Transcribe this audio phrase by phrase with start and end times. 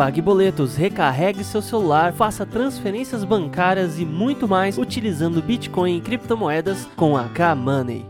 [0.00, 6.88] pague boletos, recarregue seu celular, faça transferências bancárias e muito mais utilizando Bitcoin e criptomoedas
[6.96, 8.06] com a K-Money.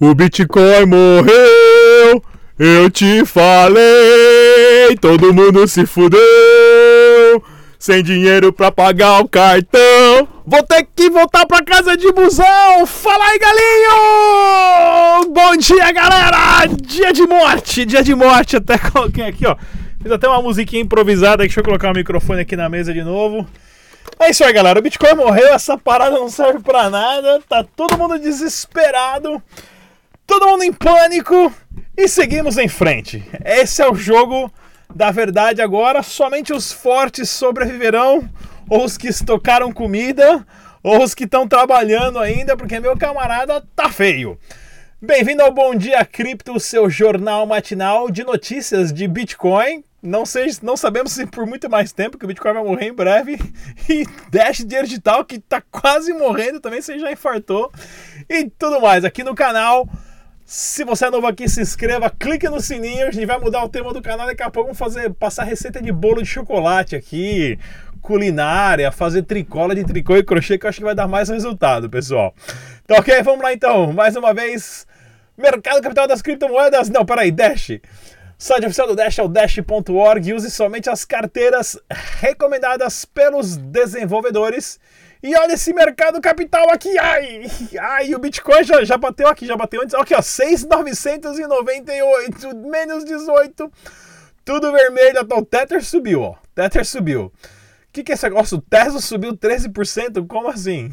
[0.00, 2.22] O Bitcoin morreu,
[2.58, 6.18] eu te falei, todo mundo se fudeu,
[7.86, 10.26] sem dinheiro pra pagar o cartão.
[10.44, 12.84] Vou ter que voltar pra casa de busão.
[12.84, 15.32] Fala aí, galinho!
[15.32, 16.66] Bom dia, galera!
[16.66, 18.56] Dia de morte, dia de morte.
[18.56, 19.54] Até coloquei aqui, ó.
[20.02, 21.44] Fiz até uma musiquinha improvisada.
[21.44, 23.46] Deixa eu colocar o microfone aqui na mesa de novo.
[24.18, 24.80] É isso aí, galera.
[24.80, 25.54] O Bitcoin morreu.
[25.54, 27.40] Essa parada não serve pra nada.
[27.48, 29.40] Tá todo mundo desesperado.
[30.26, 31.54] Todo mundo em pânico.
[31.96, 33.24] E seguimos em frente.
[33.44, 34.50] Esse é o jogo
[34.94, 36.02] da verdade agora.
[36.02, 38.28] Somente os fortes sobreviverão
[38.68, 40.44] ou os que estocaram comida,
[40.82, 44.38] ou os que estão trabalhando ainda, porque meu camarada tá feio.
[45.00, 49.84] Bem-vindo ao Bom Dia Cripto, seu jornal matinal de notícias de Bitcoin.
[50.02, 52.94] Não, sei, não sabemos se por muito mais tempo, que o Bitcoin vai morrer em
[52.94, 53.38] breve.
[53.88, 57.70] E Dash Digital, que tá quase morrendo também, você já infartou.
[58.28, 59.88] E tudo mais aqui no canal.
[60.48, 63.08] Se você é novo aqui, se inscreva, clique no sininho.
[63.08, 64.28] A gente vai mudar o tema do canal.
[64.28, 67.58] Daqui a pouco vamos fazer, passar receita de bolo de chocolate aqui
[68.00, 71.90] culinária, fazer tricola de tricô e crochê, que eu acho que vai dar mais resultado,
[71.90, 72.32] pessoal.
[72.84, 73.92] Então, ok, vamos lá então.
[73.92, 74.86] Mais uma vez,
[75.36, 76.88] mercado capital das criptomoedas.
[76.88, 77.80] Não, peraí, Dash.
[78.38, 80.32] Site oficial do Dash é o dash.org.
[80.32, 81.76] Use somente as carteiras
[82.20, 84.78] recomendadas pelos desenvolvedores.
[85.26, 87.46] E olha esse mercado capital aqui, ai,
[87.80, 93.72] ai, o Bitcoin já, já bateu aqui, já bateu antes, aqui ó, 6,998, menos 18,
[94.44, 97.32] tudo vermelho, o Tether subiu, ó, Tether subiu
[97.96, 98.58] que, que é esse negócio?
[98.58, 100.26] O Tesla subiu 13%?
[100.26, 100.92] Como assim?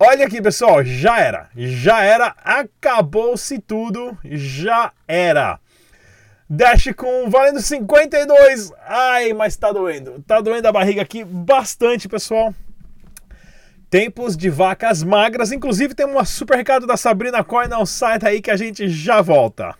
[0.00, 1.48] Olha aqui, pessoal, já era.
[1.54, 5.60] Já era, acabou-se tudo, já era.
[6.50, 8.72] Dash com valendo 52.
[8.84, 10.20] Ai, mas tá doendo.
[10.26, 12.52] Tá doendo a barriga aqui bastante, pessoal.
[13.92, 15.52] Tempos de vacas magras.
[15.52, 17.68] Inclusive, tem um super recado da Sabrina Coin.
[17.68, 19.76] Não sai daí que a gente já volta.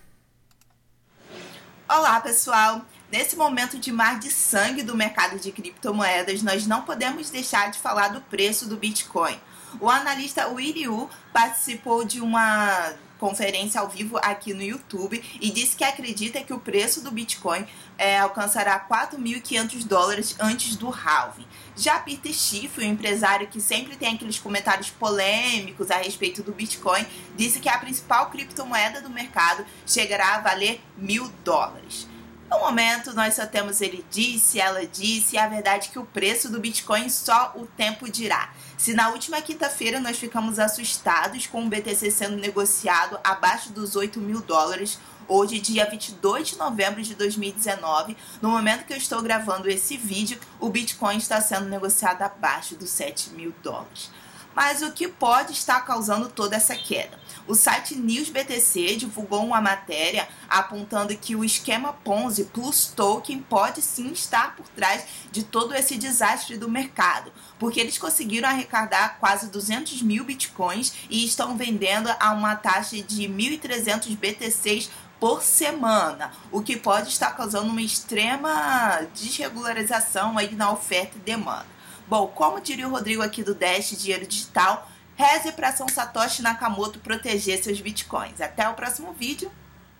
[1.88, 2.82] Olá, pessoal.
[3.10, 7.78] Nesse momento de mar de sangue do mercado de criptomoedas, nós não podemos deixar de
[7.78, 9.40] falar do preço do Bitcoin.
[9.80, 15.76] O analista Willy Wu participou de uma conferência ao vivo aqui no YouTube e disse
[15.76, 17.64] que acredita que o preço do Bitcoin
[17.96, 21.46] é, alcançará 4.500 dólares antes do halving.
[21.76, 27.06] Já Peter Schiff, o empresário que sempre tem aqueles comentários polêmicos a respeito do Bitcoin,
[27.36, 32.08] disse que a principal criptomoeda do mercado chegará a valer mil dólares.
[32.52, 36.04] No momento, nós só temos ele disse, ela disse, e a verdade é que o
[36.04, 38.52] preço do Bitcoin só o tempo dirá.
[38.82, 44.18] Se na última quinta-feira nós ficamos assustados com o BTC sendo negociado abaixo dos 8
[44.18, 44.98] mil dólares,
[45.28, 50.36] hoje, dia 22 de novembro de 2019, no momento que eu estou gravando esse vídeo,
[50.58, 54.10] o Bitcoin está sendo negociado abaixo dos 7 mil dólares.
[54.54, 57.18] Mas o que pode estar causando toda essa queda?
[57.46, 63.82] O site News BTC divulgou uma matéria apontando que o esquema Ponzi plus token pode
[63.82, 69.48] sim estar por trás de todo esse desastre do mercado, porque eles conseguiram arrecadar quase
[69.48, 76.62] 200 mil bitcoins e estão vendendo a uma taxa de 1.300 BTCs por semana, o
[76.62, 81.66] que pode estar causando uma extrema desregularização aí na oferta e demanda.
[82.12, 84.86] Bom, como diria o Rodrigo aqui do Dash Dinheiro Digital,
[85.16, 88.38] Reze para São Satoshi Nakamoto proteger seus bitcoins.
[88.38, 89.50] Até o próximo vídeo.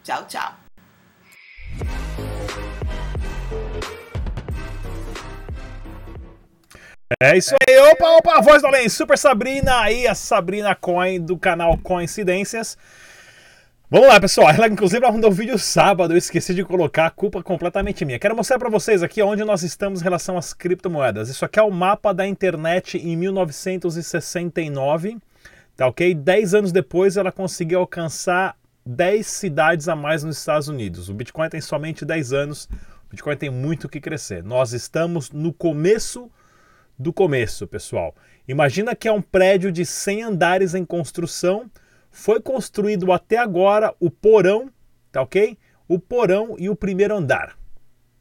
[0.05, 0.55] Tchau, tchau.
[7.19, 11.19] É isso aí, opa, opa, a voz do além, Super Sabrina aí, a Sabrina Coin
[11.19, 12.77] do canal Coincidências.
[13.92, 14.48] Vamos lá, pessoal.
[14.48, 16.14] Ela, inclusive, mandou um vídeo sábado.
[16.14, 17.04] Eu esqueci de colocar.
[17.04, 18.19] A culpa completamente minha.
[18.19, 21.28] Quero mostrar para vocês aqui onde nós estamos em relação às criptomoedas.
[21.28, 25.19] Isso aqui é o mapa da internet em 1969.
[25.76, 26.14] Tá ok?
[26.14, 31.10] Dez anos depois, ela conseguiu alcançar 10 cidades a mais nos Estados Unidos.
[31.10, 32.71] O Bitcoin tem somente 10 anos.
[33.09, 34.42] O Bitcoin tem muito que crescer.
[34.42, 36.30] Nós estamos no começo
[36.98, 38.15] do começo, pessoal.
[38.48, 41.71] Imagina que é um prédio de 100 andares em construção
[42.12, 44.70] foi construído até agora o porão,
[45.10, 45.59] tá ok?
[45.88, 47.56] O porão e o primeiro andar.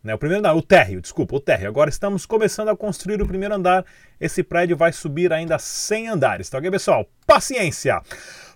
[0.04, 1.68] Né, o primeiro andar, o térreo, desculpa, o térreo.
[1.68, 3.86] Agora estamos começando a construir o primeiro andar.
[4.20, 7.06] Esse prédio vai subir ainda 100 andares, tá ok, pessoal?
[7.28, 8.02] Paciência!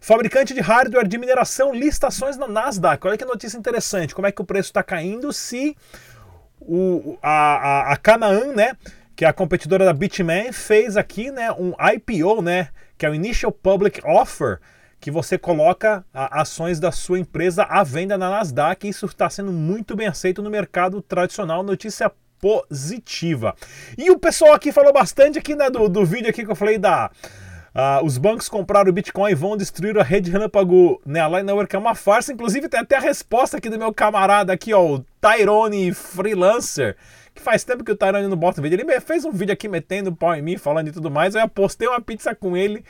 [0.01, 3.05] Fabricante de hardware de mineração listações na Nasdaq.
[3.05, 4.15] Olha que notícia interessante.
[4.15, 5.75] Como é que o preço está caindo se
[6.59, 8.75] o, a, a, a Canaan, né,
[9.15, 13.13] que é a competidora da Bitmain, fez aqui né, um IPO, né, que é o
[13.13, 14.59] Initial Public Offer,
[15.05, 18.89] que você coloca ações da sua empresa à venda na Nasdaq.
[18.89, 21.61] Isso está sendo muito bem aceito no mercado tradicional.
[21.61, 22.11] Notícia
[22.41, 23.53] positiva.
[23.95, 26.79] E o pessoal aqui falou bastante aqui né, do, do vídeo aqui que eu falei
[26.79, 27.11] da
[27.75, 31.75] Uh, os bancos compraram o Bitcoin e vão destruir a rede relâmpago né, Line que
[31.75, 32.31] é uma farsa.
[32.31, 36.95] Inclusive, tem até a resposta aqui do meu camarada aqui, ó, o Tyrone Freelancer,
[37.35, 38.79] que faz tempo que o Tyrone não bota vídeo.
[38.79, 41.35] Ele fez um vídeo aqui metendo pau em mim, falando e tudo mais.
[41.35, 42.83] Eu apostei uma pizza com ele.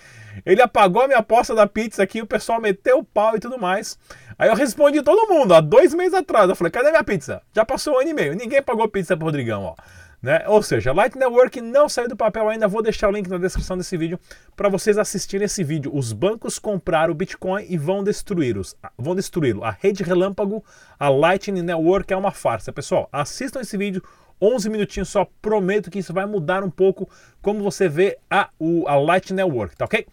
[0.46, 3.58] Ele apagou a minha aposta da pizza aqui, o pessoal meteu o pau e tudo
[3.58, 3.98] mais.
[4.38, 6.48] Aí eu respondi todo mundo, há dois meses atrás.
[6.48, 7.42] Eu falei, cadê minha pizza?
[7.54, 8.36] Já passou um ano e meio.
[8.36, 9.76] Ninguém pagou pizza pro Rodrigão, ó.
[10.22, 10.44] Né?
[10.48, 12.68] Ou seja, Light Network não saiu do papel ainda.
[12.68, 14.20] Vou deixar o link na descrição desse vídeo
[14.56, 15.96] para vocês assistirem esse vídeo.
[15.96, 18.76] Os bancos compraram o Bitcoin e vão destruí-los.
[18.98, 19.64] Vão destruí-lo.
[19.64, 20.64] A rede relâmpago,
[21.00, 22.74] a Lightning Network é uma farsa.
[22.74, 24.02] Pessoal, assistam esse vídeo.
[24.42, 27.10] 11 minutinhos só, prometo que isso vai mudar um pouco
[27.42, 30.06] como você vê a, o, a Lightning Network, tá ok?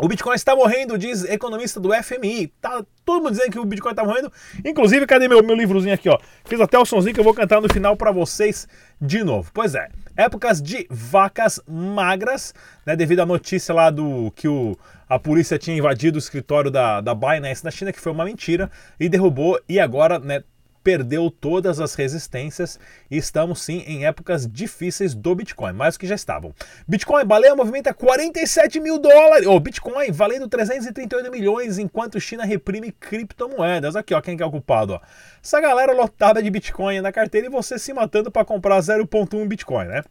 [0.00, 2.48] O Bitcoin está morrendo, diz economista do FMI.
[2.60, 4.32] Tá todo mundo dizendo que o Bitcoin está morrendo.
[4.64, 6.18] Inclusive, cadê meu, meu livrozinho aqui, ó?
[6.44, 8.66] Fiz até o sonzinho que eu vou cantar no final para vocês
[9.00, 9.50] de novo.
[9.52, 12.96] Pois é, épocas de vacas magras, né?
[12.96, 14.76] Devido à notícia lá do que o,
[15.08, 18.70] a polícia tinha invadido o escritório da, da Binance na China, que foi uma mentira,
[18.98, 20.42] e derrubou, e agora, né?
[20.82, 22.78] Perdeu todas as resistências
[23.10, 26.54] e estamos sim em épocas difíceis do Bitcoin, mais que já estavam.
[26.86, 33.96] Bitcoin, baleia movimenta 47 mil dólares, oh, Bitcoin valendo 338 milhões, enquanto China reprime criptomoedas.
[33.96, 35.00] Aqui, ó, quem que é o culpado, ó.
[35.42, 39.86] Essa galera lotada de Bitcoin na carteira e você se matando para comprar 0.1 Bitcoin,
[39.86, 40.02] né?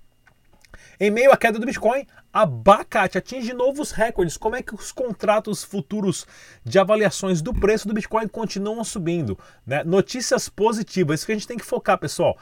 [1.04, 4.38] Em meio à queda do Bitcoin, abacate atinge novos recordes.
[4.38, 6.28] Como é que os contratos futuros
[6.64, 9.36] de avaliações do preço do Bitcoin continuam subindo?
[9.66, 9.84] Né?
[9.84, 12.38] Notícias positivas, isso que a gente tem que focar, pessoal.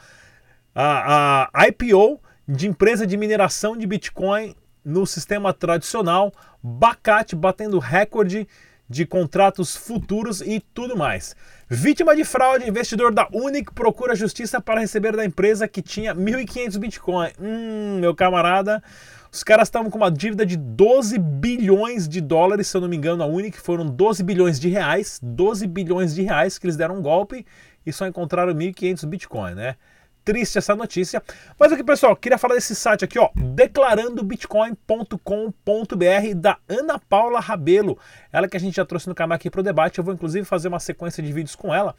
[0.74, 4.54] A, a IPO de empresa de mineração de Bitcoin
[4.84, 6.30] no sistema tradicional,
[6.62, 8.46] Bacate batendo recorde
[8.90, 11.36] de contratos futuros e tudo mais.
[11.68, 16.78] Vítima de fraude, investidor da Unic procura justiça para receber da empresa que tinha 1.500
[16.78, 17.30] Bitcoin.
[17.40, 18.82] Hum, meu camarada,
[19.30, 22.96] os caras estavam com uma dívida de 12 bilhões de dólares, se eu não me
[22.96, 26.98] engano, a Unic foram 12 bilhões de reais, 12 bilhões de reais que eles deram
[26.98, 27.46] um golpe
[27.86, 29.76] e só encontraram 1.500 Bitcoin, né?
[30.24, 31.22] Triste essa notícia.
[31.58, 37.98] Mas aqui, pessoal, queria falar desse site aqui, ó, declarandobitcoin.com.br da Ana Paula Rabelo.
[38.32, 39.98] Ela que a gente já trouxe no canal aqui para o debate.
[39.98, 41.94] Eu vou inclusive fazer uma sequência de vídeos com ela,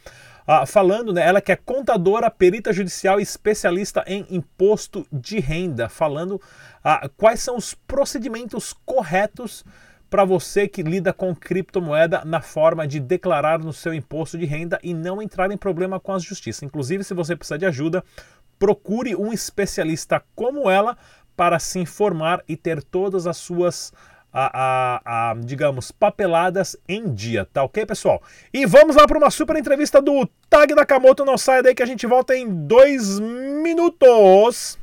[0.47, 5.89] uh, falando, né, ela que é contadora, perita judicial e especialista em imposto de renda,
[5.89, 9.65] falando uh, quais são os procedimentos corretos
[10.11, 14.77] para você que lida com criptomoeda na forma de declarar no seu imposto de renda
[14.83, 16.65] e não entrar em problema com a justiça.
[16.65, 18.03] Inclusive, se você precisar de ajuda,
[18.59, 20.97] procure um especialista como ela
[21.33, 23.93] para se informar e ter todas as suas
[24.33, 24.51] a,
[25.03, 28.21] a, a, digamos, papeladas em dia, tá ok, pessoal?
[28.53, 31.23] E vamos lá para uma super entrevista do Tag Nakamoto.
[31.23, 34.77] Não saia daí que a gente volta em dois minutos.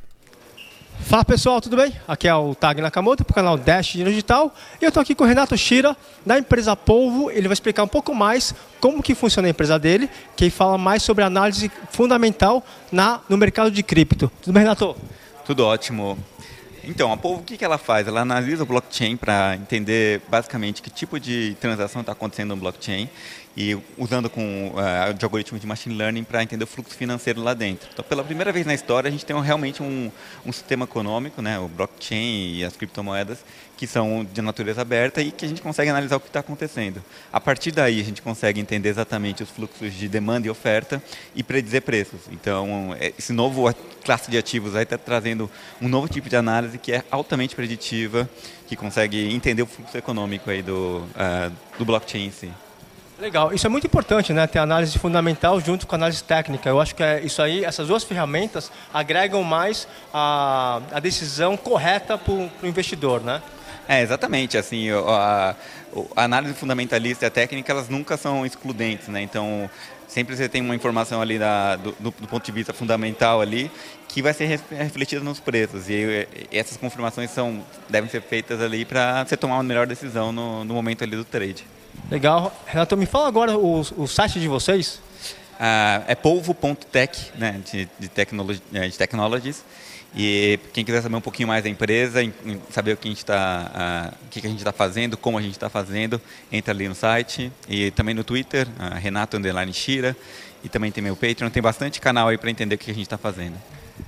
[1.01, 1.91] Fala pessoal, tudo bem?
[2.07, 5.15] Aqui é o Tag Nakamoto para o canal Dash Dinheiro Digital e eu estou aqui
[5.15, 7.31] com o Renato Shira da empresa Polvo.
[7.31, 11.01] Ele vai explicar um pouco mais como que funciona a empresa dele, que fala mais
[11.01, 14.31] sobre análise fundamental na, no mercado de cripto.
[14.41, 14.95] Tudo bem, Renato?
[15.45, 16.15] Tudo ótimo.
[16.83, 18.07] Então, a Polvo, o que, que ela faz?
[18.07, 23.09] Ela analisa o blockchain para entender basicamente que tipo de transação está acontecendo no blockchain
[23.57, 27.53] e usando com uh, de algoritmos de machine learning para entender o fluxo financeiro lá
[27.53, 27.89] dentro.
[27.91, 30.11] Então, pela primeira vez na história, a gente tem um, realmente um,
[30.45, 33.43] um sistema econômico, né, o blockchain e as criptomoedas,
[33.75, 37.03] que são de natureza aberta e que a gente consegue analisar o que está acontecendo.
[37.31, 41.01] A partir daí, a gente consegue entender exatamente os fluxos de demanda e oferta
[41.35, 42.21] e predizer preços.
[42.31, 45.49] Então, é, esse novo classe de ativos está trazendo
[45.81, 48.29] um novo tipo de análise que é altamente preditiva,
[48.67, 52.49] que consegue entender o fluxo econômico aí do, uh, do blockchain em si.
[53.19, 54.47] Legal, isso é muito importante, né?
[54.47, 56.69] Ter análise fundamental junto com análise técnica.
[56.69, 62.17] Eu acho que é isso aí, essas duas ferramentas agregam mais a, a decisão correta
[62.17, 63.41] para o investidor, né?
[63.89, 64.57] É, exatamente.
[64.57, 65.53] Assim, a,
[66.15, 69.21] a, análise fundamentalista e a técnica, elas nunca são excludentes, né?
[69.21, 69.69] Então,
[70.07, 73.69] sempre você tem uma informação ali da, do, do, ponto de vista fundamental ali
[74.07, 75.89] que vai ser refletida nos preços.
[75.89, 80.31] E, e essas confirmações são, devem ser feitas ali para você tomar uma melhor decisão
[80.31, 81.65] no, no momento ali do trade.
[82.09, 82.53] Legal.
[82.65, 84.99] Renato, me fala agora o, o site de vocês.
[85.59, 88.09] Ah, é polvo.tech, né, de, de,
[88.73, 89.63] é, de technologies.
[90.15, 92.19] E quem quiser saber um pouquinho mais da empresa,
[92.71, 95.41] saber o que a gente está, uh, o que a gente está fazendo, como a
[95.41, 96.19] gente está fazendo,
[96.51, 100.17] entra ali no site e também no Twitter, uh, Renato Underline Shira,
[100.63, 103.03] e também tem meu Patreon, tem bastante canal aí para entender o que a gente
[103.03, 103.55] está fazendo.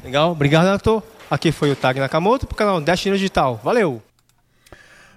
[0.03, 1.03] Legal, obrigado Renato.
[1.29, 3.61] Aqui foi o Tag Nakamoto para o canal Dash Digital.
[3.63, 4.01] Valeu!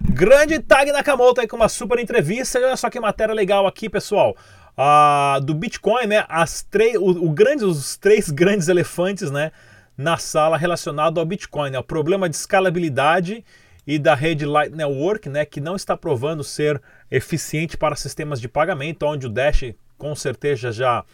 [0.01, 2.59] Grande Tag Nakamoto aí com uma super entrevista.
[2.59, 4.35] Olha só que matéria legal aqui, pessoal.
[4.77, 6.25] Ah, do Bitcoin, né?
[6.27, 9.51] As três, o, o grande, os três grandes elefantes, né?
[9.97, 11.79] Na sala relacionado ao Bitcoin, né?
[11.79, 13.43] O problema de escalabilidade
[13.87, 15.45] e da rede Light Network, né?
[15.45, 20.71] Que não está provando ser eficiente para sistemas de pagamento, onde o Dash com certeza
[20.71, 21.05] já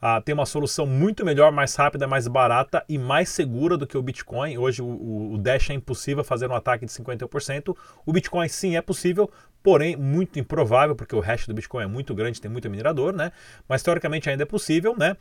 [0.00, 3.98] ah, tem uma solução muito melhor, mais rápida, mais barata e mais segura do que
[3.98, 4.56] o Bitcoin.
[4.56, 7.76] Hoje o, o Dash é impossível fazer um ataque de 51%.
[8.06, 9.28] O Bitcoin sim é possível,
[9.60, 13.32] porém muito improvável, porque o hash do Bitcoin é muito grande, tem muito minerador, né?
[13.68, 15.16] Mas teoricamente ainda é possível, né?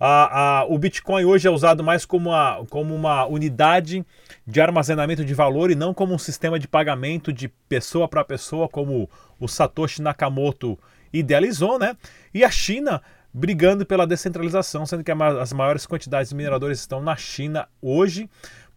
[0.00, 4.04] Ah, ah, o Bitcoin hoje é usado mais como uma, como uma unidade
[4.46, 8.66] de armazenamento de valor e não como um sistema de pagamento de pessoa para pessoa,
[8.66, 10.78] como o Satoshi Nakamoto
[11.12, 11.94] idealizou, né?
[12.32, 17.16] E a China brigando pela descentralização, sendo que as maiores quantidades de mineradores estão na
[17.16, 18.28] China hoje.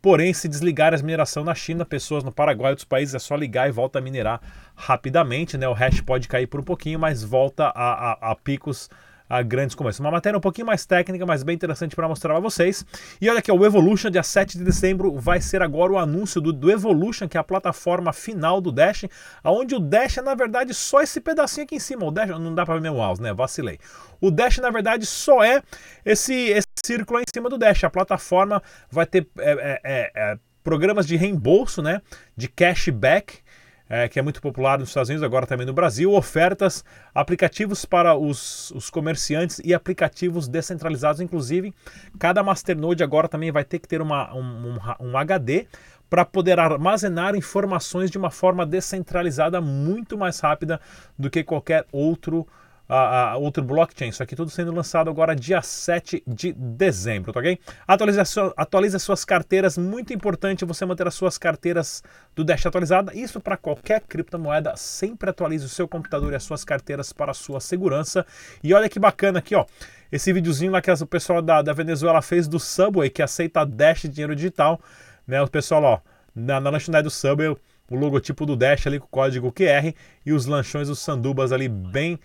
[0.02, 3.36] Porém, se desligar as mineração na China, pessoas no Paraguai e outros países é só
[3.36, 4.40] ligar e volta a minerar
[4.76, 5.68] rapidamente, né?
[5.68, 8.88] O hash pode cair por um pouquinho, mas volta a, a, a picos
[9.30, 10.02] a grandes como essa.
[10.02, 12.86] Uma matéria um pouquinho mais técnica, mas bem interessante para mostrar para vocês.
[13.20, 16.54] E olha aqui, o Evolution, dia 7 de dezembro, vai ser agora o anúncio do,
[16.54, 19.06] do Evolution, que é a plataforma final do Dash,
[19.44, 22.06] onde o Dash é, na verdade, só esse pedacinho aqui em cima.
[22.06, 23.34] O Dash, não dá para ver meu mouse, né?
[23.34, 23.80] Vacilei.
[24.22, 25.62] O Dash, na verdade, só é
[26.06, 27.84] esse, esse círculo em cima do Dash.
[27.84, 32.02] A plataforma vai ter é, é, é, é programas de reembolso, né?
[32.36, 33.45] De cashback
[33.90, 38.16] é, que é muito popular nos Estados Unidos, agora também no Brasil, ofertas, aplicativos para
[38.16, 41.22] os, os comerciantes e aplicativos descentralizados.
[41.22, 41.74] Inclusive,
[42.18, 45.68] cada Masternode agora também vai ter que ter uma, um, um, um HD
[46.10, 50.80] para poder armazenar informações de uma forma descentralizada muito mais rápida
[51.18, 52.48] do que qualquer outro
[52.88, 54.10] a, a, outro blockchain.
[54.10, 57.60] Isso aqui tudo sendo lançado agora dia 7 de dezembro, tá ok?
[57.88, 62.04] Atualize as suas carteiras, muito importante você manter as suas carteiras
[62.36, 63.16] do Dash atualizada.
[63.16, 67.36] Isso para qualquer criptomoeda, sempre atualize o seu computador e as suas carteiras para a
[67.36, 68.26] sua segurança.
[68.64, 69.66] E olha que bacana aqui, ó.
[70.12, 74.04] Esse videozinho lá que o pessoal da, da Venezuela fez do Subway, que aceita Dash
[74.04, 74.80] dinheiro digital,
[75.28, 75.42] né?
[75.42, 76.00] O pessoal, ó,
[76.34, 77.56] na, na lanchonete do Subway,
[77.90, 79.94] o logotipo do Dash ali com o código QR
[80.26, 82.20] e os lanchões, os sandubas ali bem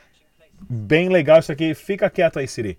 [0.69, 1.75] Bem legal isso aqui.
[1.75, 2.79] Fica quieto aí, Siri.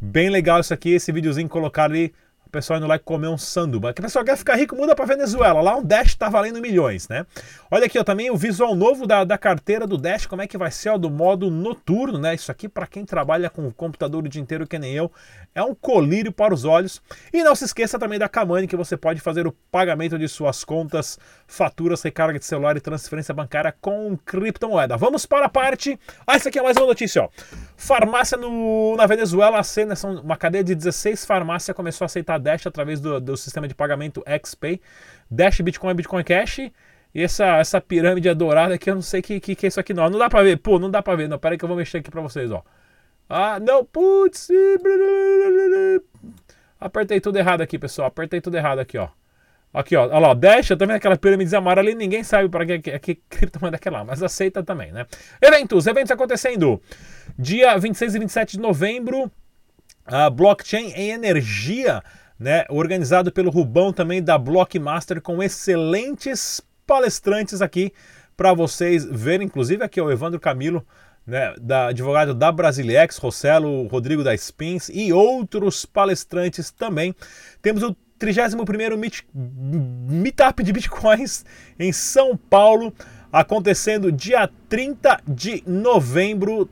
[0.00, 2.12] Bem legal isso aqui, esse videozinho colocar ali
[2.50, 3.94] o pessoal indo lá comer um sanduba.
[3.94, 5.60] Que o pessoal quer ficar rico, muda para Venezuela.
[5.60, 7.24] Lá um Dash tá valendo milhões, né?
[7.70, 10.58] Olha aqui, ó, também o visual novo da, da carteira do Dash, como é que
[10.58, 12.34] vai ser, ó, do modo noturno, né?
[12.34, 15.10] Isso aqui para quem trabalha com o computador o dia inteiro, que nem eu,
[15.54, 17.00] é um colírio para os olhos.
[17.32, 20.64] E não se esqueça também da Kamani, que você pode fazer o pagamento de suas
[20.64, 24.96] contas, faturas, recarga de celular e transferência bancária com criptomoeda.
[24.96, 25.98] Vamos para a parte...
[26.26, 27.28] Ah, essa aqui é mais uma notícia, ó.
[27.76, 32.39] Farmácia no, na Venezuela, a cena, são uma cadeia de 16 farmácias começou a aceitar
[32.40, 34.80] Dash através do, do sistema de pagamento XPay.
[35.30, 36.58] Dash, Bitcoin, Bitcoin Cash.
[37.14, 39.80] E essa, essa pirâmide dourada aqui, eu não sei o que, que, que, é isso
[39.80, 40.08] aqui não.
[40.08, 41.28] Não dá pra ver, pô, não dá pra ver.
[41.28, 42.62] Não, pera aí que eu vou mexer aqui pra vocês, ó.
[43.28, 44.48] Ah, não, putz.
[46.80, 48.08] Apertei tudo errado aqui, pessoal.
[48.08, 49.08] Apertei tudo errado aqui, ó.
[49.72, 52.98] Aqui, ó, olha lá, Dash, também aquela pirâmide amarela ali, ninguém sabe para que, que,
[52.98, 55.06] que criptomoeda é lá, mas aceita também, né?
[55.40, 56.82] Eventos, eventos acontecendo.
[57.38, 59.30] Dia 26 e 27 de novembro,
[60.04, 62.02] a blockchain em energia,
[62.40, 62.64] né?
[62.70, 67.92] Organizado pelo Rubão também da Blockmaster, com excelentes palestrantes aqui
[68.34, 70.84] para vocês verem, inclusive aqui o Evandro Camilo,
[71.26, 77.14] né, da advogado da Brasilex, Rossello, Rodrigo da Spins e outros palestrantes também.
[77.60, 81.44] Temos o 31º meet, Meetup de Bitcoins
[81.78, 82.92] em São Paulo,
[83.30, 86.68] acontecendo dia 30 de novembro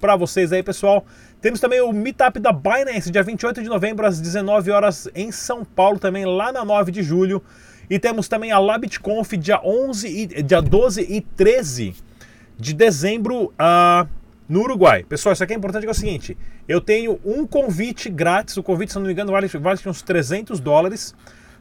[0.00, 1.04] para vocês aí, pessoal.
[1.42, 5.64] Temos também o Meetup da Binance, dia 28 de novembro, às 19 horas em São
[5.64, 7.42] Paulo, também lá na 9 de julho.
[7.90, 11.96] E temos também a LabitConf, dia, 11 e, dia 12 e 13
[12.56, 14.08] de dezembro uh,
[14.48, 15.02] no Uruguai.
[15.02, 18.62] Pessoal, isso aqui é importante, que é o seguinte, eu tenho um convite grátis, o
[18.62, 21.12] convite, se não me engano, vale, vale uns 300 dólares,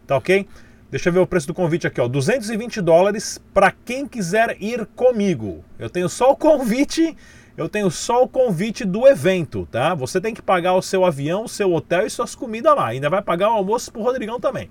[0.05, 0.47] tá ok?
[0.91, 4.85] Deixa eu ver o preço do convite aqui, ó, 220 dólares para quem quiser ir
[4.95, 5.65] comigo.
[5.79, 7.17] Eu tenho só o convite,
[7.61, 9.93] eu tenho só o convite do evento, tá?
[9.95, 12.87] Você tem que pagar o seu avião, o seu hotel e suas comidas lá.
[12.87, 14.69] Ainda vai pagar o almoço pro Rodrigão também,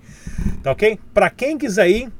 [0.61, 0.99] tá ok?
[1.13, 2.11] Para quem quiser ir,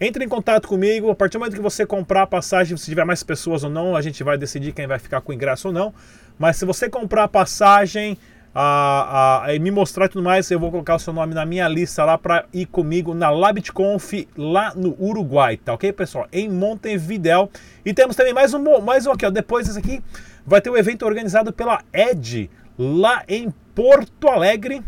[0.00, 3.04] entre em contato comigo, a partir do momento que você comprar a passagem, se tiver
[3.04, 5.94] mais pessoas ou não, a gente vai decidir quem vai ficar com ingresso ou não.
[6.38, 8.18] Mas se você comprar a passagem
[8.54, 11.66] a, a, e me mostrar tudo mais, eu vou colocar o seu nome na minha
[11.66, 16.28] lista lá para ir comigo na LabitConf lá no Uruguai, tá ok, pessoal?
[16.32, 17.50] Em Montevideo.
[17.84, 19.30] E temos também mais um, mais um aqui, ó.
[19.30, 20.00] Depois desse aqui,
[20.46, 24.82] vai ter um evento organizado pela ED lá em Porto Alegre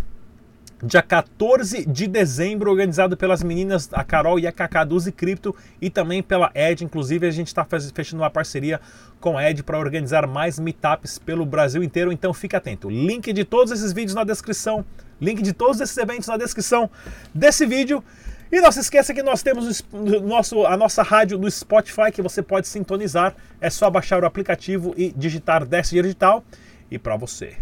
[0.82, 5.56] dia 14 de dezembro, organizado pelas meninas, a Carol e a Cacá do Uzi Cripto
[5.80, 6.84] e também pela Ed.
[6.84, 8.80] Inclusive, a gente está fechando uma parceria
[9.18, 12.90] com a Ed para organizar mais meetups pelo Brasil inteiro, então fique atento.
[12.90, 14.84] Link de todos esses vídeos na descrição,
[15.20, 16.90] link de todos esses eventos na descrição
[17.34, 18.04] desse vídeo.
[18.52, 19.84] E não se esqueça que nós temos
[20.22, 23.34] nosso, a nossa rádio no Spotify que você pode sintonizar.
[23.60, 26.44] É só baixar o aplicativo e digitar Dash Digital.
[26.88, 27.56] E para você,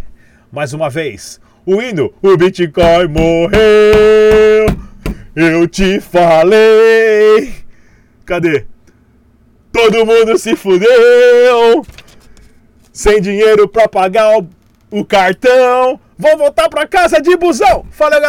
[0.53, 4.67] mais uma vez, o hino, o Bitcoin morreu,
[5.35, 7.55] eu te falei.
[8.25, 8.67] Cadê?
[9.73, 11.85] Todo mundo se fudeu,
[12.93, 14.49] sem dinheiro pra pagar o,
[14.91, 15.99] o cartão.
[16.17, 17.85] Vou voltar pra casa de busão.
[17.91, 18.23] Falou, galera.